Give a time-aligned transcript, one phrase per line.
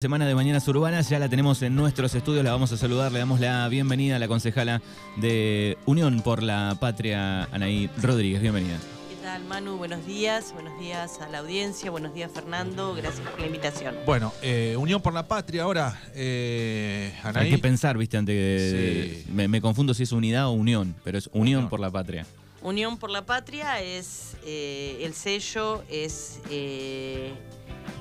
[0.00, 3.18] Semana de Mañanas Urbanas, ya la tenemos en nuestros estudios, la vamos a saludar, le
[3.18, 4.80] damos la bienvenida a la concejala
[5.16, 8.76] de Unión por la Patria, Anaí Rodríguez, bienvenida.
[9.10, 9.76] ¿Qué tal Manu?
[9.76, 13.96] Buenos días, buenos días a la audiencia, buenos días Fernando, gracias por la invitación.
[14.06, 17.46] Bueno, eh, Unión por la Patria ahora, eh, Anaí.
[17.46, 19.22] Hay que pensar, viste, antes que...
[19.26, 19.32] Sí.
[19.32, 21.68] Me, me confundo si es unidad o unión, pero es Unión Unión.
[21.68, 22.24] por la Patria.
[22.62, 27.32] Unión por la Patria es eh, el sello, es eh,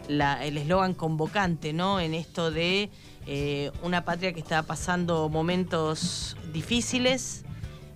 [0.07, 2.00] el eslogan convocante, ¿no?
[2.00, 2.89] En esto de
[3.28, 7.43] eh, una patria que está pasando momentos difíciles,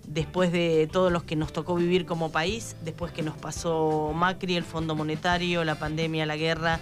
[0.06, 4.56] después de todos los que nos tocó vivir como país, después que nos pasó Macri,
[4.56, 6.80] el Fondo Monetario, la pandemia, la guerra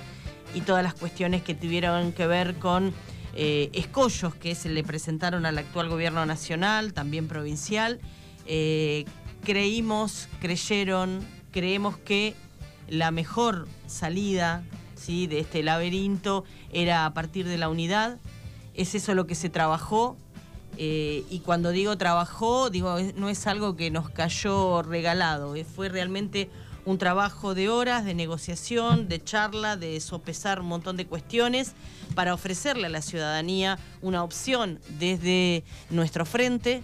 [0.53, 2.93] y todas las cuestiones que tuvieron que ver con
[3.35, 8.01] escollos que se le presentaron al actual gobierno nacional, también provincial.
[9.43, 12.35] Creímos, creyeron, creemos que
[12.87, 14.63] la mejor salida
[14.95, 15.27] ¿sí?
[15.27, 18.17] de este laberinto era a partir de la unidad.
[18.73, 20.17] Es eso lo que se trabajó.
[20.77, 25.89] eh, y cuando digo trabajó, digo, no es algo que nos cayó regalado, eh, fue
[25.89, 26.49] realmente
[26.85, 31.73] un trabajo de horas, de negociación, de charla, de sopesar un montón de cuestiones
[32.15, 36.83] para ofrecerle a la ciudadanía una opción desde nuestro frente.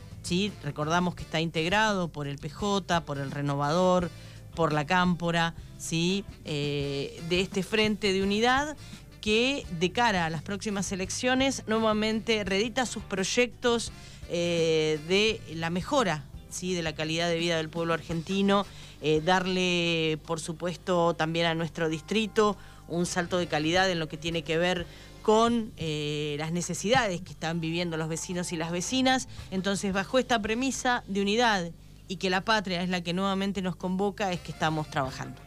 [0.64, 4.10] Recordamos que está integrado por el PJ, por el Renovador,
[4.56, 6.26] por la Cámpora, ¿sí?
[6.46, 8.76] Eh, de este frente de unidad
[9.22, 13.92] que de cara a las próximas elecciones nuevamente reedita sus proyectos
[14.30, 16.74] eh, de la mejora ¿sí?
[16.74, 18.66] de la calidad de vida del pueblo argentino,
[19.02, 24.18] eh, darle por supuesto también a nuestro distrito un salto de calidad en lo que
[24.18, 24.86] tiene que ver
[25.26, 29.28] con eh, las necesidades que están viviendo los vecinos y las vecinas.
[29.50, 31.72] Entonces, bajo esta premisa de unidad
[32.08, 35.42] y que la patria es la que nuevamente nos convoca, es que estamos trabajando.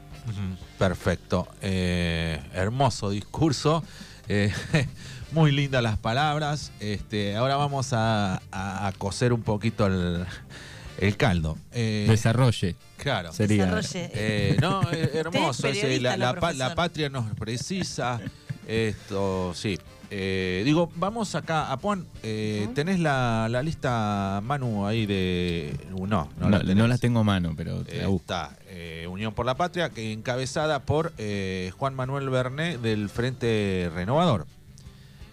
[0.80, 1.46] Perfecto.
[1.62, 3.84] Eh, hermoso discurso.
[4.28, 4.52] Eh,
[5.32, 6.72] muy lindas las palabras.
[6.80, 10.26] Este, ahora vamos a, a- a cocer un poquito el,
[10.98, 11.56] el caldo.
[11.70, 13.32] Eh, Desarrolle, claro.
[13.32, 13.66] sería.
[13.66, 14.10] Desarrolle.
[14.12, 15.68] Eh, no, hermoso.
[15.68, 18.20] Es la, la patria nos precisa.
[18.68, 19.78] Esto, sí.
[20.10, 22.74] Eh, digo, vamos acá, Apuan, eh, Ujú.
[22.74, 25.74] ¿tenés la, la lista, Manu, ahí de...
[25.90, 28.22] No, no, No, la no las tengo a mano, pero te la busco.
[28.22, 33.90] Está eh, Unión por la Patria, que encabezada por eh, Juan Manuel Berné del Frente
[33.94, 34.46] Renovador.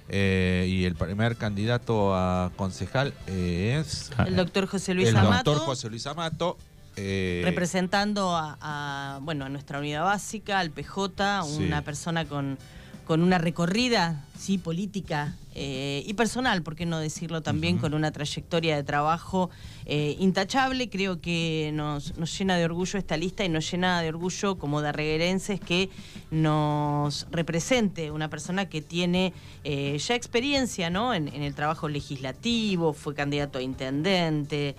[0.08, 5.18] Eh, y el primer candidato a concejal eh, es Ah, El doctor José Luis el
[5.18, 5.52] Amato.
[5.52, 6.58] doctor José Luis Amato.
[6.96, 11.64] eh, representando a, a, bueno, a nuestra unidad básica, al PJ, Sí.
[11.64, 12.58] una persona con,
[13.06, 18.12] con una recorrida sí, política eh, y personal, por qué no decirlo también, con una
[18.12, 19.50] trayectoria de trabajo
[19.86, 20.90] eh, intachable.
[20.90, 24.82] Creo que nos, nos llena de orgullo esta lista y nos llena de orgullo como
[24.82, 25.90] darreguerenses que
[26.32, 29.32] nos represente una persona que tiene
[29.64, 31.14] eh, ya experiencia ¿no?
[31.14, 34.76] en, en el trabajo legislativo, fue candidato a intendente,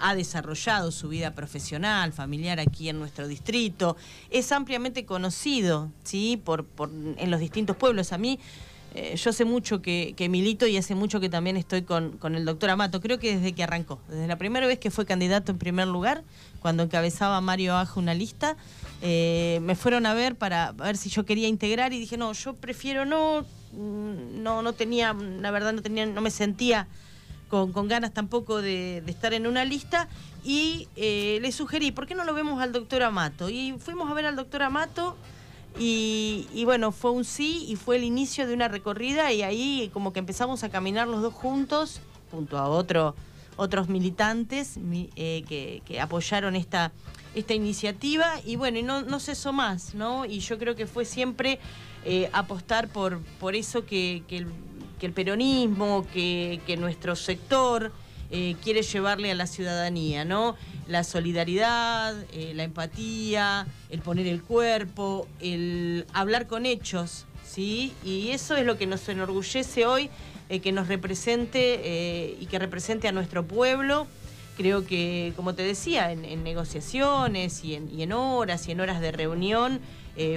[0.00, 3.96] ha desarrollado su vida profesional, familiar aquí en nuestro distrito,
[4.30, 6.40] es ampliamente conocido ¿sí?
[6.42, 8.12] por, por- en los distintos pueblos.
[8.12, 8.38] A mí,
[8.94, 12.34] eh, yo hace mucho que, que milito y hace mucho que también estoy con, con
[12.34, 15.52] el doctor Amato, creo que desde que arrancó, desde la primera vez que fue candidato
[15.52, 16.22] en primer lugar,
[16.60, 18.56] cuando encabezaba Mario Aja una lista,
[19.00, 22.54] eh, me fueron a ver para ver si yo quería integrar y dije, no, yo
[22.54, 26.86] prefiero no, mm, no, no tenía, la verdad no tenía, no me sentía
[27.48, 30.08] con, con ganas tampoco de, de estar en una lista
[30.44, 33.48] y eh, le sugerí, ¿por qué no lo vemos al doctor Amato?
[33.48, 35.16] Y fuimos a ver al doctor Amato
[35.78, 40.12] y, bueno, fue un sí y fue el inicio de una recorrida y ahí como
[40.12, 42.00] que empezamos a caminar los dos juntos,
[42.30, 43.14] junto a otro,
[43.56, 46.92] otros militantes mi- eh, que, que apoyaron esta,
[47.34, 50.24] esta iniciativa y bueno, y no, no cesó más, ¿no?
[50.24, 51.58] Y yo creo que fue siempre
[52.04, 54.46] eh, apostar por, por eso que, que el,
[55.00, 57.92] que el peronismo, que, que nuestro sector
[58.32, 60.56] eh, quiere llevarle a la ciudadanía, ¿no?
[60.88, 67.92] La solidaridad, eh, la empatía, el poner el cuerpo, el hablar con hechos, ¿sí?
[68.02, 70.08] Y eso es lo que nos enorgullece hoy,
[70.48, 74.06] eh, que nos represente eh, y que represente a nuestro pueblo.
[74.56, 79.80] Creo que, como te decía, en, negociaciones y en, horas y en horas de reunión,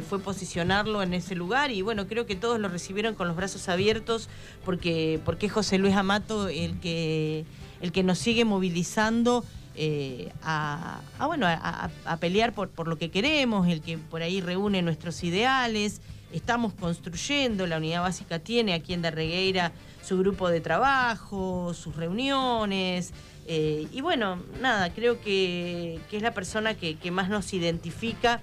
[0.07, 3.67] fue posicionarlo en ese lugar y bueno, creo que todos lo recibieron con los brazos
[3.67, 4.29] abiertos
[4.63, 7.43] porque, porque es José Luis Amato el que,
[7.81, 9.43] el que nos sigue movilizando
[9.77, 14.81] eh, a, bueno, a, pelear por, por lo que queremos, el que por ahí reúne
[14.81, 16.01] nuestros ideales.
[16.31, 19.71] Estamos construyendo, la unidad básica tiene aquí en Darregueira
[20.03, 23.13] su grupo de trabajo, sus reuniones.
[23.47, 28.41] eh, y bueno, nada, creo que, que es la persona que, que más nos identifica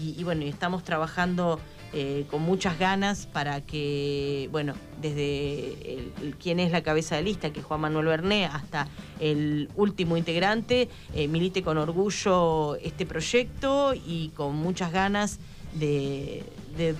[0.00, 1.60] y, y bueno, estamos trabajando
[1.94, 7.50] eh, con muchas ganas para que, bueno, desde el, quien es la cabeza de lista,
[7.50, 8.88] que es Juan Manuel Berné, hasta
[9.20, 15.38] el último integrante, eh, milite con orgullo este proyecto y con muchas ganas
[15.74, 16.44] de,
[16.76, 16.94] de,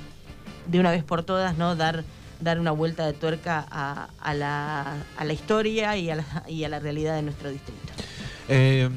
[0.78, 1.76] una vez por todas, ¿no?
[1.76, 2.04] Dar
[2.40, 6.68] dar una vuelta de tuerca a, la, a la, historia y a la, y a
[6.68, 7.92] la realidad de nuestro distrito.
[8.48, 8.88] Eh,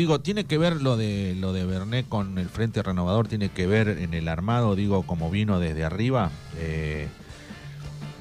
[0.00, 3.66] digo, tiene que ver lo de lo de Bernet con el Frente Renovador, tiene que
[3.66, 6.30] ver en el armado, digo, como vino desde arriba.
[6.56, 7.06] Eh,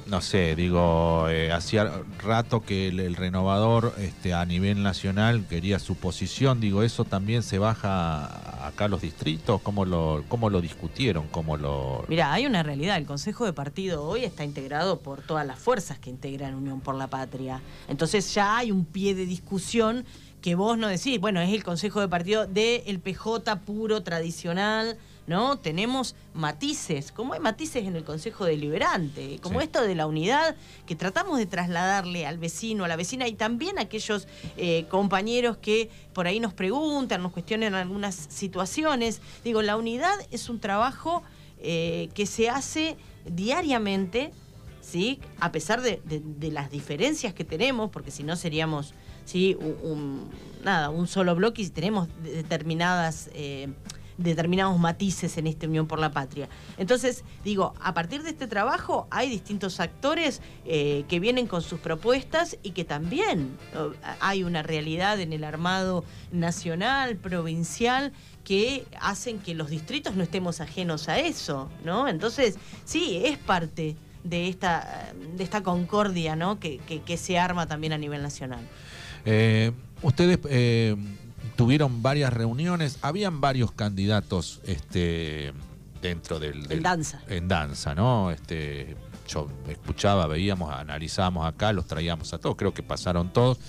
[0.08, 1.90] no sé, digo, eh, hacía
[2.22, 7.60] rato que el, renovador este, a nivel nacional quería su posición, digo, eso también se
[7.60, 11.28] baja acá a los distritos, ¿cómo lo, cómo lo discutieron?
[11.30, 12.06] ¿Cómo lo...
[12.10, 16.00] Mira, hay una realidad, el Consejo de Partido hoy está integrado por todas las fuerzas
[16.00, 20.06] que integran Unión por la Patria, entonces ya hay un pie de discusión
[20.42, 24.98] que vos no decís, bueno, es el Consejo de Partido del PJ puro, tradicional,
[25.28, 25.60] ¿no?
[25.60, 30.56] Tenemos matices, como hay matices en el Consejo Deliberante, como esto de la unidad
[30.88, 34.28] que tratamos de trasladarle al vecino, a la vecina y también a aquellos
[34.58, 39.22] eh, compañeros que por ahí nos preguntan, nos cuestionan algunas situaciones.
[39.44, 41.22] Digo, la unidad es un trabajo
[41.60, 44.32] eh, que se hace diariamente,
[44.82, 45.20] ¿sí?
[45.40, 48.96] A pesar de las diferencias que tenemos, porque si no seríamos
[49.30, 49.56] ¿sí?
[49.84, 50.28] un,
[50.64, 53.30] nada, un solo bloque y tenemos determinadas...
[53.34, 53.70] Eh,
[54.18, 56.50] determinados matices en esta Unión por la Patria.
[56.78, 61.80] Entonces, digo, a partir de este trabajo hay distintos actores eh, que vienen con sus
[61.80, 63.58] propuestas y que también
[64.20, 66.04] hay una realidad en el armado
[66.34, 68.12] nacional, provincial,
[68.44, 72.10] que hacen que los distritos no estemos ajenos a eso, ¿no?
[72.10, 73.96] Entonces, sí, es parte
[74.26, 76.60] de esta, de esta concordia, ¿no?
[76.60, 78.68] que se arma también a nivel nacional.
[79.26, 79.72] Eh,
[80.02, 80.96] ustedes eh,
[81.56, 85.54] tuvieron varias reuniones, habían varios candidatos este,
[86.02, 87.22] dentro del, En danza.
[87.28, 88.32] En danza, ¿no?
[88.32, 88.96] Este,
[89.28, 93.60] yo escuchaba, veíamos, analizábamos acá, los traíamos a todos, creo que pasaron todos.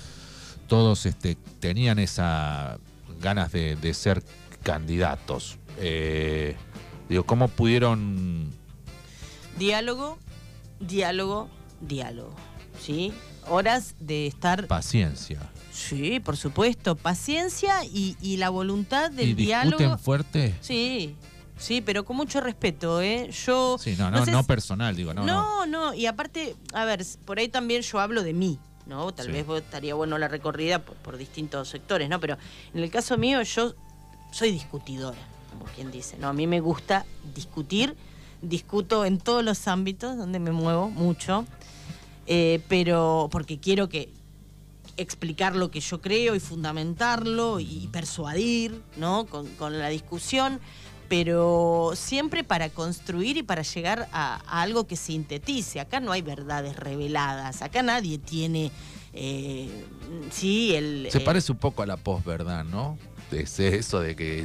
[0.66, 2.78] Todos este, tenían esa
[3.20, 4.22] ganas de, ser
[4.62, 5.58] candidatos.
[5.78, 6.56] Eh,
[7.08, 8.50] digo, ¿cómo pudieron...?
[9.58, 10.18] Diálogo,
[10.80, 11.48] diálogo,
[11.80, 12.34] diálogo.
[12.80, 13.12] ¿Sí?
[13.48, 14.66] Horas de estar...
[14.66, 15.40] Paciencia.
[15.72, 19.98] Sí, por supuesto, paciencia y, la voluntad del ¿Y diálogo.
[19.98, 20.54] fuerte?
[20.60, 21.16] Sí,
[21.58, 23.30] sí, pero con mucho respeto, ¿eh?
[23.46, 23.76] Yo...
[23.78, 25.66] Sí, no, no, no personal, digo, no, no.
[25.66, 29.12] No, y aparte, a ver, por ahí también yo hablo de mí, ¿no?
[29.12, 32.20] Tal vez estaría bueno la recorrida por, distintos sectores, ¿no?
[32.20, 32.36] Pero
[32.74, 33.74] en el caso mío yo
[34.32, 35.18] soy discutidora,
[35.50, 36.28] como quien dice, ¿no?
[36.28, 37.96] A mí me gusta discutir,
[38.42, 41.46] discuto en todos los ámbitos donde me muevo mucho.
[42.32, 44.08] Eh, pero porque quiero que
[44.96, 49.26] explicar lo que yo creo y fundamentarlo y persuadir, ¿no?
[49.26, 50.60] Con, la discusión,
[51.08, 55.80] pero siempre para construir y para llegar a, algo que sintetice.
[55.80, 58.70] Acá no hay verdades reveladas, acá nadie tiene,
[59.12, 59.68] eh,
[60.30, 61.08] sí, el...
[61.10, 62.96] Se parece un poco a la posverdad, ¿no?
[63.32, 64.44] eso de que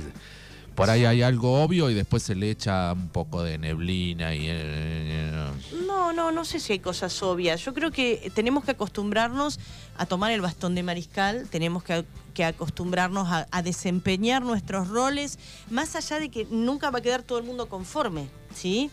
[0.76, 4.48] por ahí hay algo obvio y después se le echa un poco de neblina y...
[4.48, 5.52] Eh,
[5.88, 7.64] no, no, no sé si hay cosas obvias.
[7.64, 9.60] Yo creo que tenemos que acostumbrarnos
[9.98, 12.06] a tomar el bastón de mariscal, tenemos que,
[12.44, 15.40] acostumbrarnos a, a, desempeñar nuestros roles,
[15.70, 18.92] más allá de que nunca va a quedar todo el mundo conforme, ¿sí?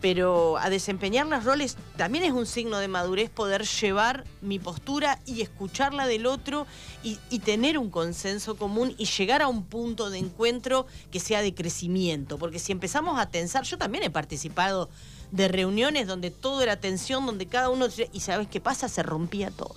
[0.00, 5.18] Pero a desempeñar los roles también es un signo de madurez poder llevar mi postura
[5.26, 6.66] y escucharla del otro
[7.02, 11.54] y, tener un consenso común y llegar a un punto de encuentro que sea de
[11.54, 12.38] crecimiento.
[12.38, 14.88] Porque si empezamos a tensar, yo también he participado
[15.30, 17.86] de reuniones donde todo era tensión, donde cada uno...
[18.12, 19.76] Y sabes qué pasa, se rompía todo.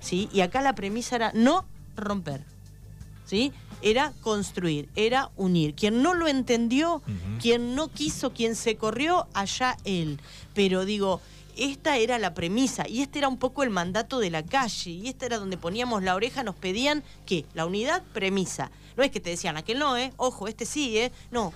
[0.00, 0.28] ¿Sí?
[0.32, 1.64] Y acá la premisa era no
[1.96, 2.44] romper.
[3.24, 3.52] ¿Sí?
[3.82, 5.74] Era construir, era unir.
[5.74, 7.02] Quien no lo entendió,
[7.40, 10.20] quien no quiso, quien se corrió, allá él.
[10.54, 11.20] Pero digo,
[11.56, 15.08] esta era la premisa y este era un poco el mandato de la calle y
[15.08, 18.70] este era donde poníamos la oreja, nos pedían que la unidad premisa.
[18.96, 20.12] No es que te decían, aquel no, ¿eh?
[20.16, 21.12] Ojo, este sí, ¿eh?
[21.30, 21.52] No,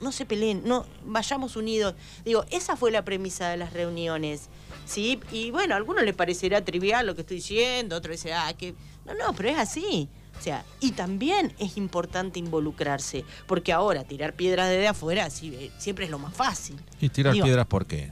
[0.00, 1.94] no se peleen, no, vayamos unidos.
[2.24, 4.48] Digo, esa fue la premisa de las reuniones.
[4.84, 5.18] ¿Sí?
[5.32, 8.74] Y bueno, a algunos les parecerá trivial lo que estoy diciendo, otros dicen, ah, que.
[9.04, 10.08] No, no, pero es así.
[10.38, 16.04] O sea, y también es importante involucrarse, porque ahora tirar piedras desde afuera eh, siempre
[16.04, 16.76] es lo más fácil.
[17.00, 18.10] ¿Y tirar piedras por qué?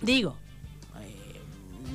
[0.00, 0.36] Digo,
[1.00, 1.40] eh,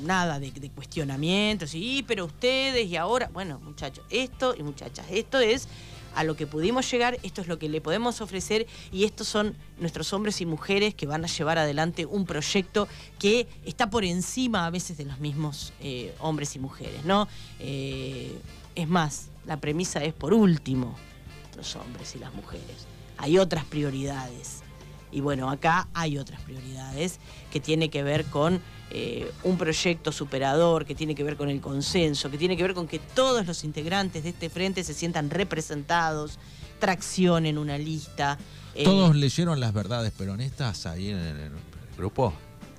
[0.03, 5.67] nada de, cuestionamiento, sí, pero ustedes y ahora, bueno, muchachos, esto y muchachas, esto es
[6.13, 9.55] a lo que pudimos llegar, esto es lo que le podemos ofrecer y estos son
[9.79, 14.65] nuestros hombres y mujeres que van a llevar adelante un proyecto que está por encima
[14.65, 17.29] a veces de los mismos eh, hombres y mujeres, ¿no?
[18.75, 20.95] Es más, la premisa es por último
[21.55, 22.87] los hombres y las mujeres.
[23.17, 24.61] Hay otras prioridades
[25.11, 27.19] Y bueno, acá hay otras prioridades
[27.51, 28.61] que tiene que ver con
[28.91, 32.73] eh, un proyecto superador, que tiene que ver con el consenso, que tiene que ver
[32.73, 36.39] con que todos los integrantes de este frente se sientan representados,
[36.79, 38.37] traccionen una lista.
[38.73, 41.51] Eh, ¿Todos leyeron las verdades peronistas ahí en el,
[41.97, 42.33] grupo?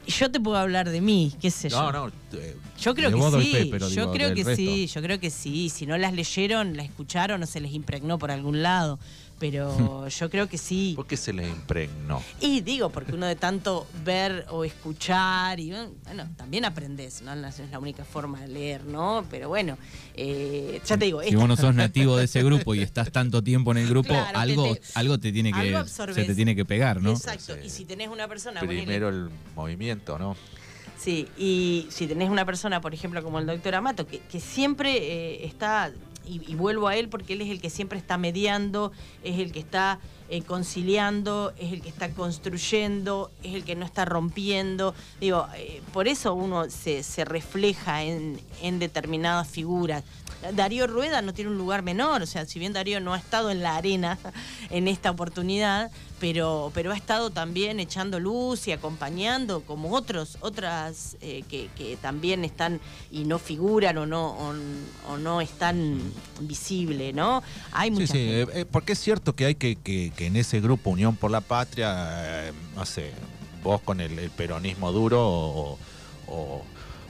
[0.07, 1.93] Yo te puedo hablar de mí, qué sé yo.
[1.93, 2.13] No, no.
[2.33, 3.71] Eh, yo creo que sí.
[3.95, 4.87] yo creo que sí.
[4.87, 5.69] Yo creo que sí.
[5.69, 8.99] Si no las leyeron, las escucharon o se les impregnó por algún lado
[9.43, 10.93] pero yo creo que sí.
[10.95, 12.23] ¿Por qué se le impregnó?
[12.41, 17.33] Y digo, porque uno de tanto ver o escuchar, y bueno, también aprendes, ¿no?
[17.33, 19.25] es la única forma de leer, ¿no?
[19.29, 19.79] Pero bueno,
[20.15, 21.21] eh, ya te digo.
[21.25, 24.15] Si vos no sos nativo de ese grupo y estás tanto tiempo en el grupo,
[24.33, 27.11] algo, te, algo te tiene que, se te tiene que pegar, ¿no?
[27.11, 28.61] Exacto, y si tenés una persona...
[28.61, 30.37] Primero el movimiento, ¿no?
[30.97, 34.99] Sí, y si tenés una persona, por ejemplo, como el doctor Amato, que, que siempre
[34.99, 35.91] eh, está
[36.25, 38.93] y, vuelvo a él porque él es el que siempre está mediando,
[39.25, 39.99] es el que está
[40.33, 44.95] eh, conciliando, es el que está construyendo, es el que no está rompiendo.
[45.21, 50.05] Digo, eh, por eso uno se, se refleja en, en determinadas figuras.
[50.55, 53.51] Darío Rueda no tiene un lugar menor, o sea, si bien Darío no ha estado
[53.51, 54.19] en la arena
[54.71, 55.91] en esta oportunidad,
[56.23, 61.69] pero, pero ha estado también echando luz y acompañando como otros, otras eh, que,
[62.01, 64.37] también están y no figuran o no,
[65.09, 66.01] o, no están
[66.41, 67.43] visibles, ¿no?
[67.73, 70.61] Hay muchas sí, sí, eh, eh, porque es cierto que hay que, que, en ese
[70.61, 73.13] grupo Unión por la Patria, no sé,
[73.63, 75.79] vos con el, peronismo duro o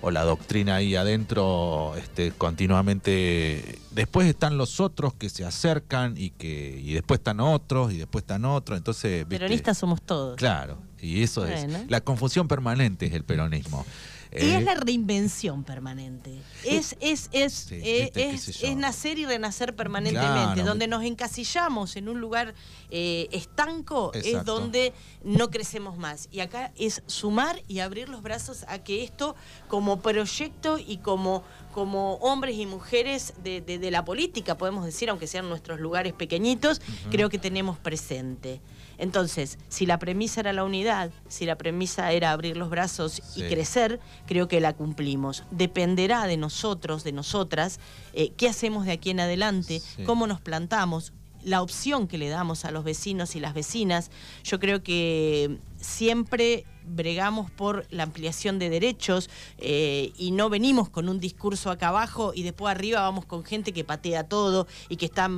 [0.03, 3.79] o la doctrina ahí adentro este, continuamente.
[3.93, 8.23] Después están los otros que se acercan y que y después están otros y después
[8.25, 8.77] están otros.
[8.77, 10.37] Entonces, peronistas somos todos.
[10.37, 13.87] Claro, y eso es la confusión permanente es el peronismo.
[14.35, 16.41] Y es eh, la reinvención permanente.
[16.65, 20.63] Es, es, es, eh, es, nacer y renacer permanentemente.
[20.63, 22.55] donde nos encasillamos en un lugar
[22.91, 26.29] eh, estanco es donde no crecemos más.
[26.31, 29.37] Y acá es sumar y abrir los brazos a que esto,
[29.69, 35.49] como proyecto y como, como hombres y mujeres de, la política, podemos decir, aunque sean
[35.49, 38.61] nuestros lugares pequeñitos, creo que tenemos presente.
[38.99, 43.43] Entonces, si la premisa era la unidad, si la premisa era abrir los brazos y
[43.43, 45.45] crecer, creo que la cumplimos.
[45.51, 47.81] Dependerá de nosotros, de nosotras,
[48.13, 51.13] eh, qué hacemos de aquí en adelante, cómo nos plantamos,
[51.45, 54.11] la opción que le damos a los vecinos y las vecinas.
[54.45, 61.09] Yo creo que siempre bregamos por la ampliación de derechos eh, y no venimos con
[61.09, 65.07] un discurso acá abajo y después arriba vamos con gente que patea todo y que
[65.07, 65.31] está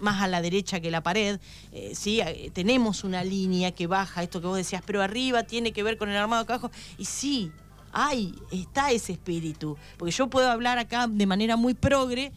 [0.00, 1.40] más a la derecha que la pared,
[1.72, 2.20] eh, ¿sí?
[2.20, 5.96] Eh, tenemos una línea que baja, esto que vos decías, pero arriba tiene que ver
[5.96, 7.52] con el armado acá abajo, y sí,
[7.92, 12.32] hay, está ese espíritu, porque yo puedo hablar acá de manera muy progre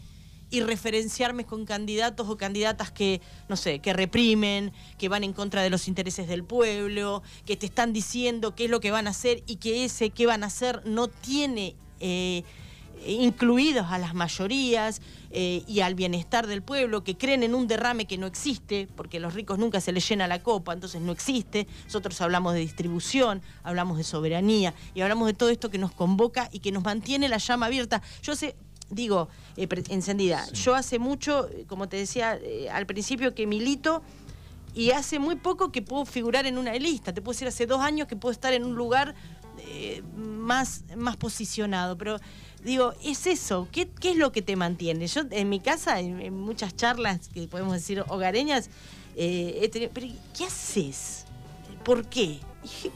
[0.52, 5.64] y referenciarme con candidatos o candidatas que, no sé, que reprimen, que van en contra
[5.64, 9.12] de los intereses del pueblo, que te están diciendo qué es lo que van a
[9.12, 11.76] hacer y que ese qué van a hacer no tiene...
[12.00, 12.44] Eh,
[13.06, 18.06] incluidos a las mayorías eh, y al bienestar del pueblo, que creen en un derrame
[18.06, 21.12] que no existe, porque a los ricos nunca se les llena la copa, entonces no
[21.12, 21.68] existe.
[21.86, 26.50] Nosotros hablamos de distribución, hablamos de soberanía y hablamos de todo esto que nos convoca
[26.52, 28.02] y que nos mantiene la llama abierta.
[28.24, 28.56] Yo sé,
[28.90, 34.02] digo, eh, encendida, yo hace mucho, como te decía eh, al principio, que milito
[34.74, 37.14] y hace muy poco que puedo figurar en una lista.
[37.14, 39.16] Te puedo decir hace dos años que puedo estar en un lugar
[40.16, 42.20] más, más posicionado, pero
[42.64, 45.08] digo, es eso, ¿qué, es lo que te mantiene?
[45.08, 48.70] Yo en mi casa, en, muchas charlas que podemos decir hogareñas,
[49.16, 51.26] eh, he tenido, pero ¿qué haces?
[51.84, 52.40] ¿Por qué?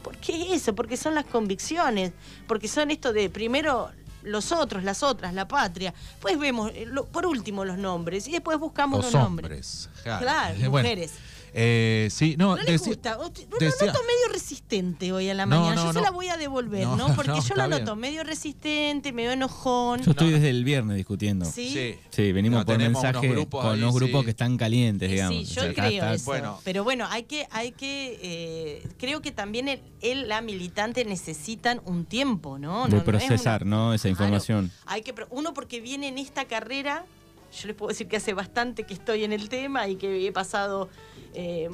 [0.02, 0.74] ¿Por qué eso?
[0.74, 2.12] Porque son las convicciones,
[2.46, 3.90] porque son esto de primero
[4.22, 5.94] los otros, las otras, la patria.
[6.20, 9.88] Pues vemos, eh, por último, los nombres y después buscamos los, nombres.
[10.02, 11.12] Claro, mujeres.
[11.58, 13.16] Eh, sí, no, no le gusta.
[13.16, 15.84] No, noto medio resistente hoy a la mañana.
[15.84, 17.06] yo se la voy a devolver, ¿no?
[17.16, 20.02] Porque yo lo noto medio resistente, medio enojón.
[20.02, 21.46] Yo estoy desde el viernes discutiendo.
[21.46, 21.96] Sí.
[22.10, 25.48] Sí, venimos por mensaje con los grupos que están calientes, digamos.
[25.48, 26.60] Sí, yo creo eso.
[26.62, 32.04] Pero bueno, hay que, hay que, eh, creo que también él, la militante necesitan un
[32.04, 32.86] tiempo, ¿no?
[32.86, 33.94] De procesar, ¿no?
[33.94, 34.70] Esa información.
[34.84, 37.06] hay que, uno porque viene en esta carrera
[37.52, 40.32] yo les puedo decir que hace bastante que estoy en el tema y que he
[40.32, 40.88] pasado,
[41.34, 41.68] eh,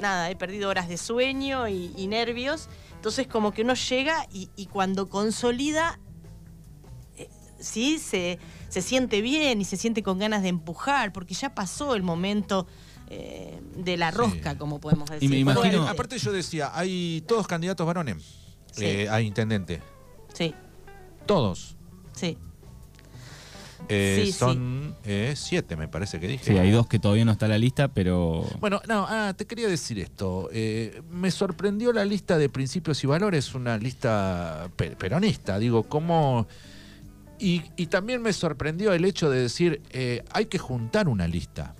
[0.00, 2.68] nada, he perdido horas de sueño y, nervios.
[2.94, 5.98] Entonces como que uno llega y, cuando consolida,
[7.16, 11.54] eh, sí, se, se, siente bien y se siente con ganas de empujar, porque ya
[11.54, 12.66] pasó el momento
[13.08, 15.28] eh, de la rosca, como podemos decir.
[15.28, 15.86] Y me imagino...
[15.86, 18.24] aparte yo decía, hay todos candidatos varones
[19.10, 19.80] a intendente.
[20.34, 20.54] Sí.
[21.26, 21.76] Todos.
[22.12, 22.38] Sí.
[23.88, 24.38] Eh, Sí, sí.
[24.38, 26.44] son eh, siete, me parece que dije.
[26.44, 29.46] Sí, hay dos que todavía no está en la lista, pero Bueno, no, ah, te
[29.46, 30.48] quería decir esto.
[30.52, 35.58] Eh, me sorprendió la lista de principios y valores, una lista pe- peronista.
[35.58, 36.46] Digo, ¿cómo...?
[37.38, 41.74] Y, y también me sorprendió el hecho de decir, eh, hay que juntar una lista.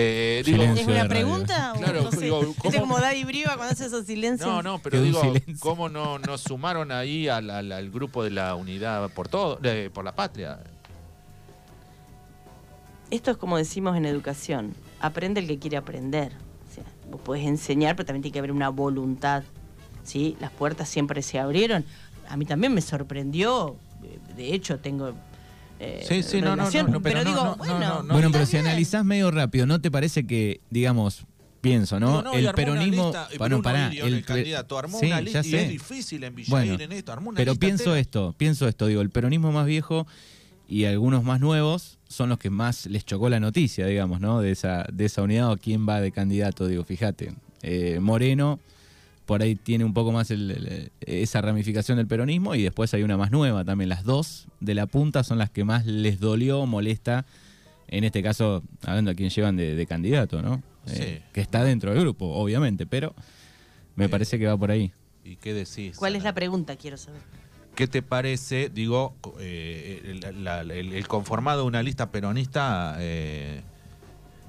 [0.00, 1.72] Eh, digo, ¿Es una pregunta?
[1.76, 2.20] Claro, no sé?
[2.20, 4.48] digo, ¿Viste ¿cómo- como Daddy Briva cuando hace esos silencios?
[4.48, 5.56] no, no, pero digo, silencio.
[5.60, 9.90] ¿cómo no nos sumaron ahí al, al- al grupo de la unidad por todo, eh,
[9.92, 10.60] por la patria?
[13.10, 14.74] Esto es como decimos en educación.
[15.00, 16.32] Aprende el que quiere aprender.
[16.70, 19.42] O sea, vos podés enseñar, pero también tiene que haber una voluntad.
[20.04, 20.36] ¿sí?
[20.40, 21.84] Las puertas siempre se abrieron.
[22.28, 23.76] A mí también me sorprendió.
[24.36, 25.12] De hecho, tengo.
[25.78, 28.14] Eh, Sí, sí, no, no, no, no, pero digo, no, no, bueno, no, no.
[28.14, 31.26] bueno, pero si analizás medio rápido, ¿no te parece que, digamos,
[31.60, 32.32] pienso, ¿no?
[32.32, 35.62] El peronismo, lista, bueno, pará, el, candidato armó Sí, una ya lista y sé.
[35.62, 39.00] es difícil en Bueno, en esto, armó una Pero lista pienso esto, pienso esto, digo,
[39.00, 40.06] el peronismo más viejo
[40.68, 44.40] y algunos más nuevos son los que más les chocó la noticia, digamos, ¿no?
[44.40, 47.34] De esa, de esa unidad o quién va de candidato, digo, fíjate.
[47.62, 48.60] Eh, Moreno
[49.28, 53.02] por ahí tiene un poco más el- el- esa ramificación del peronismo y después hay
[53.02, 53.90] una más nueva también.
[53.90, 57.26] Las dos de la punta son las que más les dolió, molesta,
[57.88, 60.62] en este caso, hablando a quién llevan de, de candidato, ¿no?
[60.86, 61.24] Eh, Sí.
[61.34, 63.14] que está dentro del grupo, obviamente, pero
[63.96, 64.92] me Eh, parece que va por ahí.
[65.24, 65.96] ¿Y qué decís?
[65.98, 66.76] ¿Cuál es la pregunta?
[66.76, 67.20] Quiero saber.
[67.74, 72.96] ¿Qué te parece, digo, eh, el, la- el- el conformado de una lista peronista?
[72.98, 73.60] eh,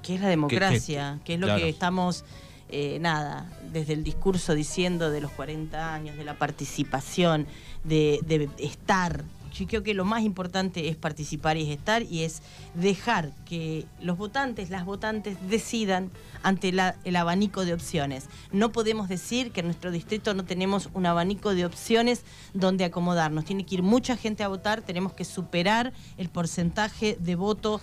[0.02, 1.20] ¿Qué es la democracia?
[1.26, 1.60] ¿Qué, es lo claro.
[1.60, 2.24] que estamos,
[2.72, 7.46] eh, nada, desde el discurso diciendo de los 40 años, de la participación,
[7.84, 9.24] de, estar?
[9.52, 12.40] Yo creo que lo más importante es participar y es estar y es
[12.74, 16.10] dejar que los votantes, las votantes decidan
[16.42, 16.72] ante
[17.04, 18.28] el abanico de opciones.
[18.52, 22.22] No podemos decir que en nuestro distrito no tenemos un abanico de opciones
[22.54, 23.44] donde acomodarnos.
[23.44, 27.80] Tiene que ir mucha gente a votar, tenemos que superar el porcentaje de voto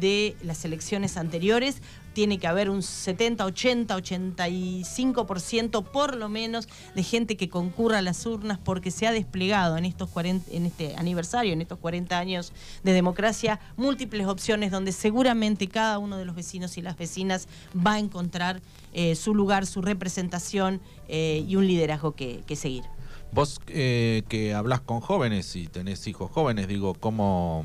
[0.00, 1.82] de las elecciones anteriores.
[2.12, 8.02] Tiene que haber un 70, 80, 85% por lo menos de gente que concurra a
[8.02, 12.18] las urnas porque se ha desplegado en estos 40, en este aniversario, en estos 40
[12.18, 12.52] años
[12.82, 17.94] de democracia, múltiples opciones donde seguramente cada uno de los vecinos y las vecinas va
[17.94, 18.60] a encontrar
[18.92, 22.82] eh, su lugar, su representación eh, y un liderazgo que, seguir.
[23.32, 27.64] vos eh, que hablas con jóvenes y tenés hijos jóvenes, digo, ¿cómo,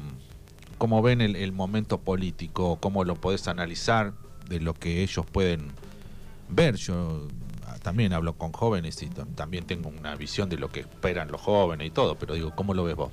[0.78, 2.78] cómo ven el, momento político?
[2.80, 4.14] ¿Cómo lo podés analizar
[4.50, 5.72] de lo que ellos pueden
[6.50, 6.76] ver?
[6.76, 7.28] Yo
[7.68, 11.32] ah, también hablo con jóvenes y tam- también tengo una visión de lo que esperan
[11.32, 13.12] los jóvenes y todo, pero digo, ¿cómo lo ves vos?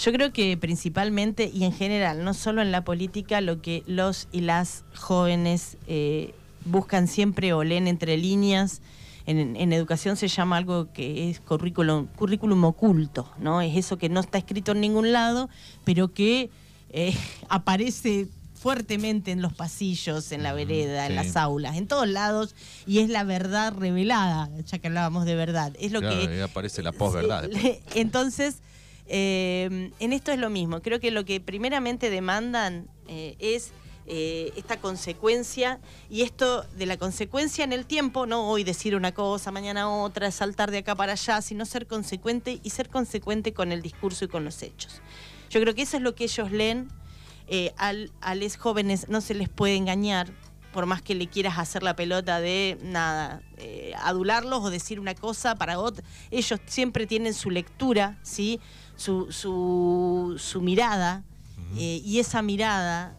[0.00, 4.26] Yo creo que principalmente y en general, no solo en la política, lo que los
[4.32, 8.82] y las jóvenes eh, buscan siempre o leen entre líneas,
[9.26, 13.60] en, en educación se llama algo que es currículum, currículum oculto, ¿no?
[13.62, 15.48] Es eso que no está escrito en ningún lado,
[15.84, 16.50] pero que
[16.96, 17.12] eh,
[17.48, 22.54] aparece fuertemente en los pasillos, en la vereda, en las aulas, en todos lados,
[22.86, 25.74] y es la verdad revelada, ya que hablábamos de verdad.
[25.78, 27.50] Es lo Claro, que aparece la posverdad.
[27.52, 28.58] Sí, Entonces,
[29.06, 30.80] eh, en esto es lo mismo.
[30.80, 33.72] Creo que lo que primeramente demandan eh, es
[34.06, 35.80] eh, esta consecuencia
[36.10, 40.30] y esto de la consecuencia en el tiempo, no hoy decir una cosa, mañana otra,
[40.30, 44.28] saltar de acá para allá, sino ser consecuente y ser consecuente con el discurso y
[44.28, 45.00] con los hechos.
[45.54, 46.88] Yo creo que eso es lo que ellos leen.
[47.46, 50.32] Eh, al, a los jóvenes no se les puede engañar,
[50.72, 55.14] por más que le quieras hacer la pelota de nada, eh, adularlos o decir una
[55.14, 56.04] cosa para otra.
[56.32, 58.58] Ellos siempre tienen su lectura, ¿sí?
[58.96, 61.22] su, su, su mirada,
[61.76, 63.16] eh, y esa mirada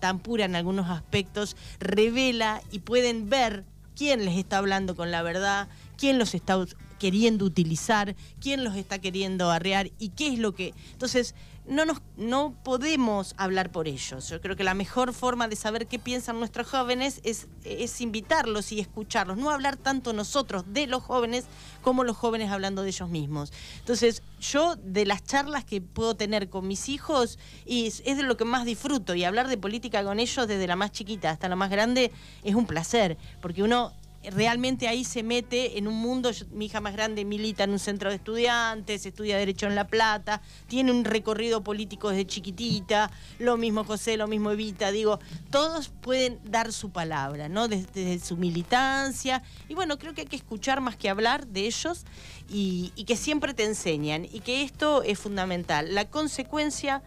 [0.00, 3.64] tan pura en algunos aspectos revela y pueden ver
[3.96, 6.56] quién les está hablando con la verdad, quién los está
[6.98, 10.74] queriendo utilizar, quién los está queriendo arrear y qué es lo que...
[10.92, 11.34] Entonces,
[11.68, 14.28] no, nos, no podemos hablar por ellos.
[14.28, 18.72] Yo creo que la mejor forma de saber qué piensan nuestros jóvenes es, es invitarlos
[18.72, 21.46] y escucharlos, no hablar tanto nosotros de los jóvenes
[21.82, 23.52] como los jóvenes hablando de ellos mismos.
[23.78, 28.22] Entonces, yo de las charlas que puedo tener con mis hijos, y es, es de
[28.22, 31.48] lo que más disfruto, y hablar de política con ellos desde la más chiquita hasta
[31.48, 33.92] la más grande es un placer, porque uno
[34.30, 38.10] realmente ahí se mete en un mundo, mi hija más grande milita en un centro
[38.10, 43.84] de estudiantes, estudia Derecho en La Plata, tiene un recorrido político desde chiquitita, lo mismo
[43.84, 47.68] José, lo mismo Evita, digo, todos pueden dar su palabra, ¿no?
[47.68, 51.66] Desde, desde su militancia, y bueno, creo que hay que escuchar más que hablar de
[51.66, 52.04] ellos
[52.48, 57.02] y, y que siempre te enseñan, y que esto es fundamental, la consecuencia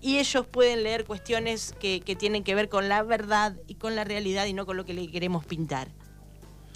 [0.00, 3.96] y ellos pueden leer cuestiones que, que tienen que ver con la verdad y con
[3.96, 5.88] la realidad y no con lo que le queremos pintar.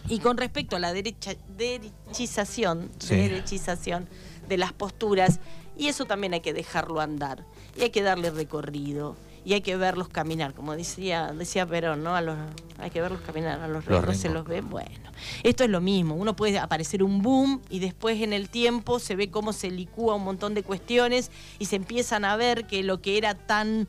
[0.08, 3.16] Y con respecto a la derecha, derechización, Sí.
[3.16, 4.08] derechización
[4.48, 5.40] de las posturas
[5.78, 7.44] y eso también hay que dejarlo andar
[7.76, 12.14] y hay que darle recorrido y hay que verlos caminar, como decía, decía Perón, ¿no?
[12.14, 12.36] A los,
[12.78, 14.60] hay que verlos caminar, a los, los se los ve.
[14.60, 15.10] Bueno,
[15.42, 19.16] esto es lo mismo, uno puede aparecer un boom y después en el tiempo se
[19.16, 23.00] ve cómo se licúa un montón de cuestiones y se empiezan a ver que lo
[23.00, 23.88] que era tan...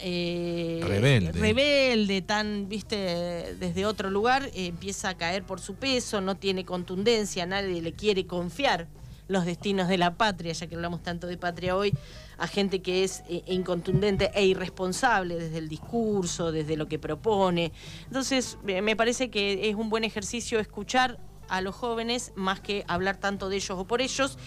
[0.00, 1.32] Eh, rebelde.
[1.32, 6.64] rebelde, tan, viste, desde otro lugar, eh, empieza a caer por su peso, no tiene
[6.64, 8.88] contundencia, nadie le quiere confiar
[9.26, 11.92] los destinos de la patria, ya que hablamos tanto de patria hoy,
[12.36, 17.72] a gente que es eh, incontundente e irresponsable desde el discurso, desde lo que propone.
[18.06, 23.16] Entonces, me parece que es un buen ejercicio escuchar a los jóvenes más que hablar
[23.16, 24.38] tanto de ellos o por ellos.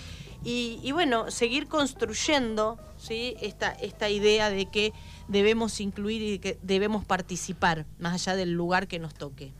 [0.43, 3.35] Y, bueno, seguir construyendo ¿sí?
[3.41, 4.93] esta, esta idea de que
[5.27, 9.51] debemos incluir y que debemos participar, más allá del lugar que nos toque.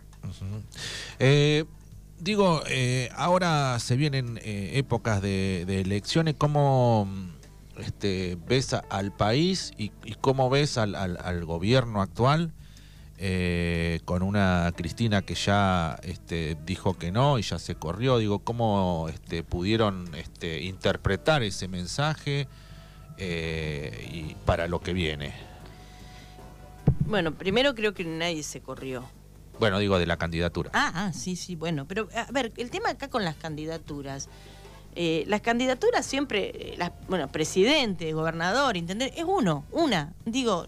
[2.20, 7.08] Digo, eh, ahora se vienen eh, épocas de, elecciones, ¿cómo
[7.78, 12.54] este, ves al país y, cómo ves al, gobierno actual
[13.20, 18.18] eh, con una Cristina que ya este, dijo que no y ya se corrió?
[18.18, 22.48] Digo, ¿cómo este, pudieron este, interpretar ese mensaje
[23.20, 25.47] y para lo que viene?
[27.08, 29.06] Bueno, primero creo que nadie se corrió.
[29.60, 30.70] Bueno, digo de la candidatura.
[30.74, 31.88] Ah, ah, sí, sí, bueno.
[31.88, 34.28] Pero, a ver, el tema acá con las candidaturas.
[34.94, 40.14] Eh, las candidaturas siempre, eh, bueno, presidente, gobernador, intendente, es uno, una.
[40.26, 40.68] Digo,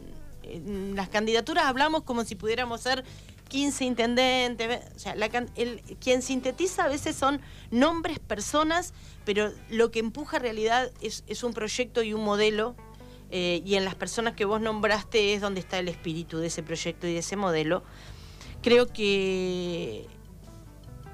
[0.96, 3.04] las candidaturas hablamos como si pudiéramos ser
[3.50, 4.80] 15 intendentes.
[4.96, 5.16] O sea,
[5.56, 8.94] el, quien sintetiza a veces son nombres, personas,
[9.26, 12.76] pero lo que empuja realidad es, es un proyecto y un modelo.
[13.32, 16.64] Eh, y en las personas que vos nombraste es donde está el espíritu de ese
[16.64, 17.84] proyecto y de ese modelo.
[18.62, 20.08] Creo que,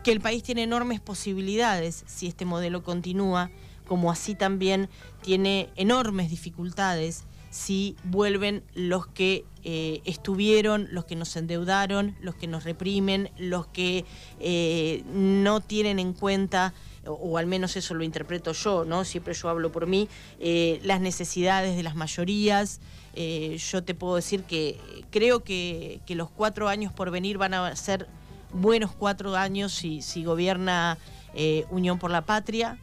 [0.04, 3.52] que el país tiene enormes posibilidades si este modelo continúa,
[3.86, 4.90] como así también
[5.22, 7.26] tiene enormes dificultades
[7.56, 13.66] si vuelven los que eh, estuvieron, los que nos endeudaron, los que nos reprimen, los
[13.68, 14.04] que
[14.42, 16.74] eh, no tienen en cuenta,
[17.06, 19.06] o, al menos eso lo interpreto yo, ¿no?
[19.06, 22.80] Siempre yo hablo por mí, eh, las necesidades de las mayorías,
[23.16, 24.80] eh, yo te puedo decir que
[25.12, 28.08] creo que, los cuatro años por venir van a ser
[28.54, 30.98] buenos cuatro años si, gobierna
[31.34, 32.78] eh, Unión por la Patria,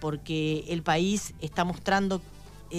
[0.00, 2.20] porque el país está mostrando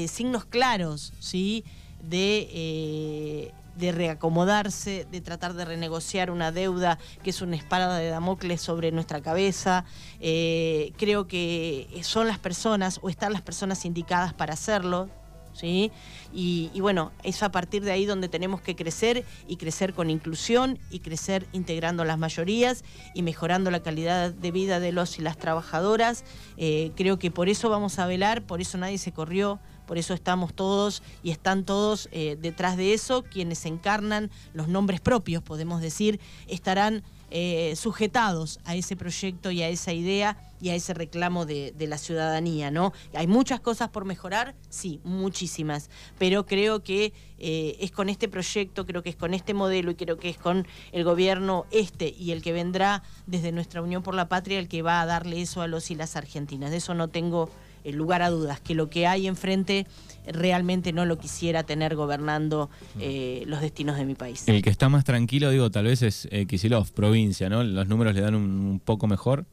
[0.07, 1.63] signos claros ¿sí?
[2.01, 8.61] de, de reacomodarse, de tratar de renegociar una deuda que es una espada de Damocles
[8.61, 9.85] sobre nuestra cabeza.
[10.19, 15.09] creo que son las personas o están las personas indicadas para hacerlo.
[15.53, 15.91] ¿sí?
[16.33, 20.79] Y, bueno, es a partir de ahí donde tenemos que crecer y crecer con inclusión
[20.89, 22.83] y crecer integrando las mayorías
[23.13, 26.25] y mejorando la calidad de vida de los y las trabajadoras.
[26.57, 30.13] Eh, creo que por eso vamos a velar, por eso nadie se corrió, por eso
[30.13, 35.81] estamos todos y están todos eh, detrás de eso, quienes encarnan los nombres propios, podemos
[35.81, 37.03] decir, estarán
[37.35, 41.97] eh, sujetados a ese proyecto y a esa idea y a ese reclamo de, la
[41.97, 42.93] ciudadanía, ¿no?
[43.15, 48.85] Hay muchas cosas por mejorar, sí, muchísimas, pero creo que eh, es con este proyecto,
[48.85, 52.33] creo que es con este modelo y creo que es con el gobierno este y
[52.33, 55.63] el que vendrá desde nuestra Unión por la Patria el que va a darle eso
[55.63, 56.69] a los y las argentinas.
[56.69, 57.49] De eso no tengo
[57.83, 59.87] el lugar a dudas, que lo que hay enfrente
[60.25, 62.69] realmente no lo quisiera tener gobernando
[62.99, 64.47] eh, los destinos de mi país.
[64.47, 67.63] El que está más tranquilo, digo, tal vez es eh, Kisilov, provincia, ¿no?
[67.63, 69.45] Los números le dan un, poco mejor.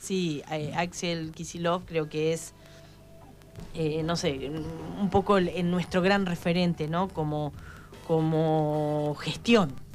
[0.00, 2.54] Sí, eh, Axel Kisilov creo que es,
[4.04, 4.50] no sé,
[5.00, 7.08] un poco en nuestro gran referente, ¿no?
[7.08, 7.52] Como,
[8.06, 9.85] como gestión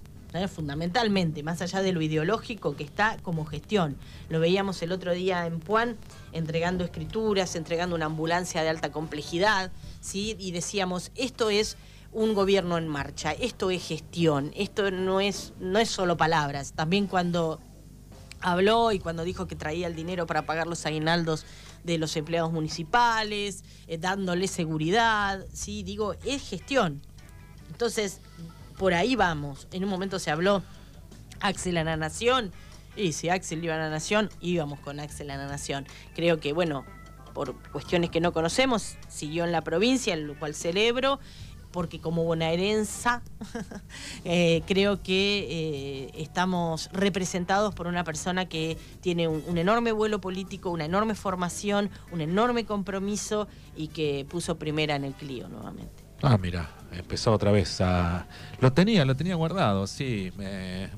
[0.47, 3.97] fundamentalmente, más allá de lo ideológico que está como gestión.
[4.29, 5.97] Lo veíamos el otro día en Puan,
[6.31, 10.35] entregando escrituras, entregando una ambulancia de alta complejidad, ¿sí?
[10.39, 11.77] y decíamos, esto es
[12.13, 16.73] un gobierno en marcha, esto es gestión, esto no es, no es solo palabras.
[16.73, 17.59] También cuando
[18.41, 21.45] habló y cuando dijo que traía el dinero para pagar los aguinaldos
[21.83, 25.83] de los empleados municipales, eh, dándole seguridad, ¿sí?
[25.83, 27.01] digo, es gestión.
[27.69, 28.19] Entonces,
[28.81, 29.67] por ahí vamos.
[29.71, 30.63] En un momento se habló
[31.39, 32.51] Axel a la Nación.
[32.95, 35.85] Y si Axel iba a la Nación, íbamos con Axel a la Nación.
[36.15, 36.83] Creo que, bueno,
[37.35, 41.19] por cuestiones que no conocemos, siguió en la provincia, lo cual celebro,
[41.69, 43.21] porque como bonaerensa
[44.25, 50.71] eh, creo que eh, estamos representados por una persona que tiene un, enorme vuelo político,
[50.71, 56.00] una enorme formación, un enorme compromiso y que puso primera en el Clio nuevamente.
[56.21, 58.25] Ah, mira, empezó otra vez a...
[58.59, 60.31] Lo tenía, lo tenía guardado, sí.
[60.37, 60.89] Me,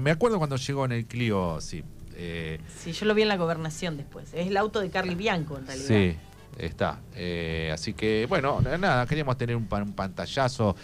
[0.00, 1.82] me, acuerdo cuando llegó en el Clio, sí.
[2.14, 4.32] Eh, Sí, yo lo vi en la gobernación después.
[4.34, 5.86] Es el auto de Carly Bianco, en realidad.
[5.88, 6.16] sí,
[6.58, 7.00] está.
[7.14, 10.74] Eh, así que, bueno, nada, queríamos tener un, pan- un pantallazo,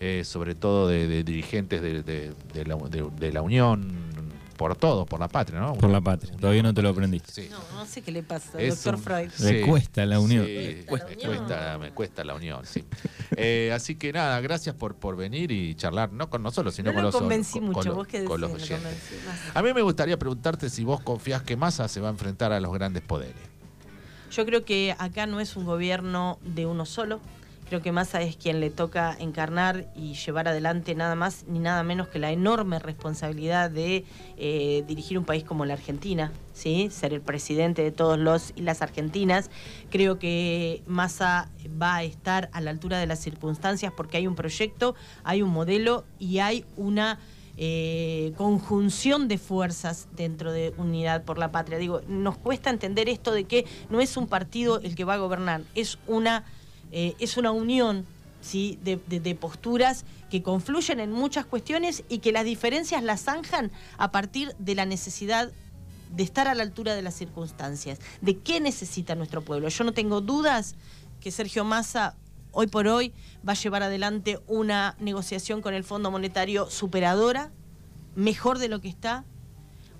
[0.00, 4.09] eh, sobre todo de, de dirigentes de, de- de la, de- de la Unión,
[4.60, 5.72] por todo, por la patria, ¿no?
[5.72, 6.36] Por la patria.
[6.36, 7.32] Todavía no te lo aprendiste.
[7.32, 7.48] Sí.
[7.50, 9.30] No, no sé qué le pasa, Es doctor un- Freud.
[9.40, 10.44] Le cuesta la unión.
[10.44, 11.80] Sí, Le cuesta cuesta, la unión.
[11.80, 12.84] me cuesta la unión, sí.
[13.38, 16.94] Eh, así que nada, gracias por, por venir y charlar, no con nosotros, sino No
[16.94, 18.92] con lo los convencí con- mucho, con, vos qué con los decís, oyentes.
[19.00, 19.56] convencí más.
[19.56, 22.60] A mí me gustaría preguntarte si vos confías que Massa se va a enfrentar a
[22.60, 23.34] los grandes poderes.
[24.30, 27.18] Yo creo que acá no es un gobierno de uno solo.
[27.70, 31.84] Creo que Massa es quien le toca encarnar y llevar adelante nada más ni nada
[31.84, 34.04] menos que la enorme responsabilidad de
[34.36, 36.88] eh, dirigir un país como la Argentina, ¿sí?
[36.90, 39.52] ser el presidente de todos los y las argentinas.
[39.88, 41.48] Creo que Massa
[41.80, 45.50] va a estar a la altura de las circunstancias porque hay un proyecto, hay un
[45.50, 47.20] modelo y hay una
[47.56, 51.78] eh, conjunción de fuerzas dentro de Unidad por la Patria.
[51.78, 55.18] Digo, nos cuesta entender esto de que no es un partido el que va a
[55.18, 56.44] gobernar, es una,
[56.92, 58.04] eh, es una unión
[58.40, 58.78] ¿sí?
[58.82, 63.70] de, de- de posturas que confluyen en muchas cuestiones y que las diferencias las zanjan
[63.98, 65.52] a partir de la necesidad
[66.14, 69.68] de estar a la altura de las circunstancias, de qué necesita nuestro pueblo.
[69.68, 70.74] Yo no tengo dudas
[71.20, 72.16] que Sergio Massa
[72.52, 73.12] hoy por hoy
[73.48, 77.52] va a llevar adelante una negociación con el Fondo Monetario superadora,
[78.16, 79.24] mejor de lo que está,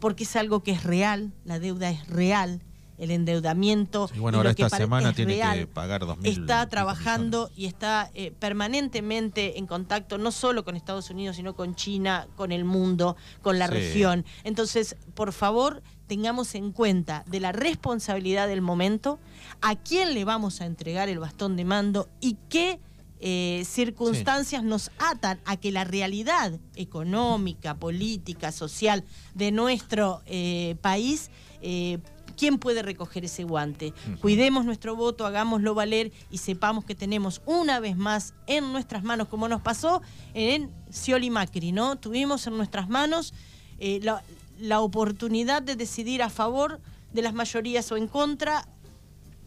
[0.01, 2.61] porque es algo que es real, la deuda es real,
[3.01, 4.09] el endeudamiento.
[4.15, 6.61] Y bueno, ahora lo que esta semana es tiene real que pagar dos mil está
[6.61, 11.75] pico trabajando y está eh, permanentemente en contacto no solo con Estados Unidos, sino con
[11.75, 13.73] China, con el mundo, con la Sí.
[13.75, 14.25] región.
[14.45, 19.19] Entonces, por favor, tengamos en cuenta de la responsabilidad del momento,
[19.63, 22.81] a quién le vamos a entregar el bastón de mando y qué
[23.23, 31.31] eh, circunstancias nos atan a que la realidad económica, política, social de nuestro eh, país
[31.63, 31.99] eh,
[32.41, 33.93] ¿Quién puede recoger ese guante?
[34.23, 39.29] Cuidemos nuestro voto, hagámoslo valer y sepamos que tenemos una vez más en nuestras manos,
[39.29, 40.01] como nos pasó
[40.33, 41.97] en Scioli Macri, ¿no?
[41.97, 43.35] Tuvimos en nuestras manos
[43.79, 44.23] eh, la,
[44.59, 46.81] la oportunidad de decidir a favor
[47.13, 48.67] de las mayorías o en contra.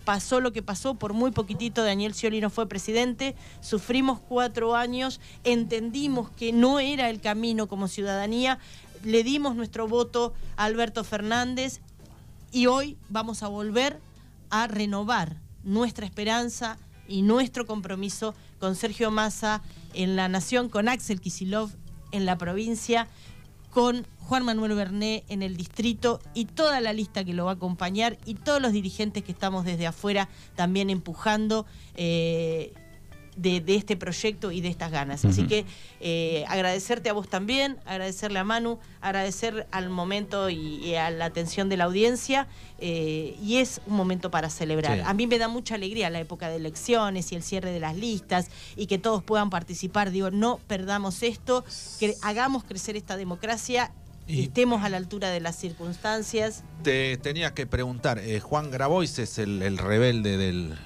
[0.05, 5.19] Pasó lo que pasó, por muy poquitito Daniel Scioli no fue presidente, sufrimos cuatro años,
[5.43, 8.59] entendimos que no era el camino como ciudadanía,
[9.03, 11.81] le dimos nuestro voto a Alberto Fernández
[12.53, 13.99] y hoy vamos a volver
[14.51, 19.63] a renovar nuestra esperanza y nuestro compromiso con Sergio Massa
[19.93, 21.71] en la nación, con Axel Kisilov
[22.11, 23.07] en la provincia,
[23.71, 27.55] con Juan Manuel Berné en el distrito y toda la lista que lo va a
[27.55, 32.71] acompañar y todos los dirigentes que estamos desde afuera también empujando eh,
[33.35, 35.25] de, de este proyecto y de estas ganas.
[35.25, 35.65] Así que
[35.99, 41.25] eh, agradecerte a vos también, agradecerle a Manu, agradecer al momento y, y a la
[41.25, 42.47] atención de la audiencia.
[42.79, 44.97] eh, y es un momento para celebrar.
[44.97, 45.03] Sí.
[45.05, 47.95] A mí me da mucha alegría la época de elecciones y el cierre de las
[47.95, 50.11] listas y que todos puedan participar.
[50.11, 51.63] Digo, no perdamos esto,
[51.99, 53.91] que hagamos crecer esta democracia.
[54.27, 56.63] Y- Estemos a la altura de las circunstancias.
[56.83, 60.77] Te tenía que preguntar, eh, Juan Grabois es el, el rebelde del,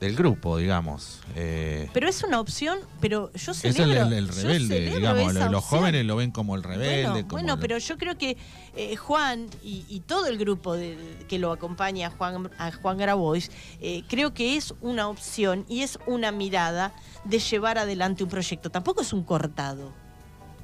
[0.00, 1.20] del grupo, digamos.
[1.34, 4.06] Eh, Pero es una opción, pero yo es el, celebro.
[4.08, 5.32] el- el rebelde, digamos.
[5.34, 5.60] Los opción.
[5.62, 7.02] jóvenes lo ven como el rebelde.
[7.10, 8.36] Bueno, como bueno, el- pero yo creo que
[8.76, 12.98] eh, Juan y, y todo el grupo de- que lo acompaña a Juan, a Juan
[12.98, 16.92] Grabois, eh, creo que es una opción y es una mirada
[17.24, 18.68] de llevar adelante un proyecto.
[18.70, 19.92] Tampoco es un cortado.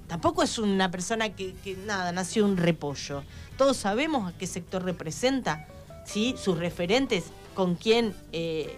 [0.09, 3.25] Tampoco es una persona que, que, nada, nació un repollo.
[3.57, 5.67] Todos sabemos a qué sector representa,
[6.05, 6.35] ¿sí?
[6.39, 8.75] sus referentes, con quién, eh,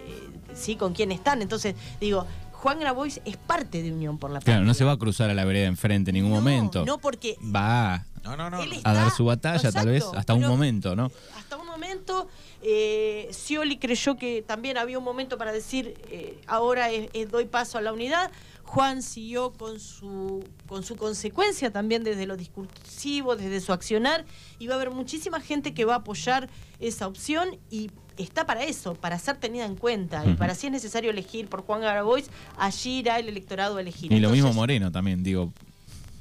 [0.53, 0.75] ¿sí?
[0.75, 1.41] con quién están.
[1.41, 4.55] Entonces, digo, Juan Grabois es parte de Unión por la Patria.
[4.55, 6.83] Claro, no se va a cruzar a la vereda enfrente en ningún No, momento.
[6.85, 8.61] No, porque Va No, no, no.
[8.63, 8.75] Él no.
[8.75, 11.11] está- a dar su batalla, tal vez, hasta un momento, ¿no?
[11.37, 12.27] hasta un momento,
[12.63, 16.87] eh, Scioli creyó que también había un momento para decir, eh, ahora
[17.29, 18.31] doy paso a la unidad.
[18.63, 24.25] Juan siguió con su, con su consecuencia también desde lo discursivo, desde su accionar,
[24.57, 28.63] y va a haber muchísima gente que va a apoyar esa opción y está para
[28.63, 32.29] eso, para ser tenida en cuenta, y para si es necesario elegir por Juan Grabois,
[32.57, 34.11] allí irá el electorado a elegir.
[34.11, 35.51] Y lo mismo Moreno también, digo.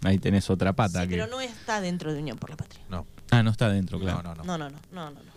[0.02, 1.14] Ahí tenés otra pata sí, que.
[1.14, 2.82] pero no está dentro de Unión por la Patria.
[2.90, 4.22] No, Ah, no está dentro, claro.
[4.22, 4.44] no, no, no.
[4.44, 5.20] No, no, no, no, no.
[5.22, 5.32] no.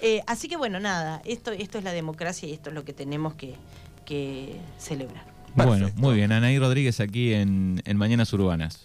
[0.00, 2.92] Eh, así que bueno, nada, esto, esto es la democracia y esto es lo que
[2.92, 3.56] tenemos que,
[4.04, 5.24] que celebrar.
[5.54, 6.00] Bueno, Perfecto.
[6.00, 6.30] muy bien.
[6.32, 8.78] Anaí Rodríguez aquí en, en Mañanas Urbanas.